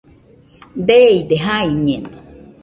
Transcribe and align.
Deide, 0.87 1.37
jaiñeno. 1.45 2.11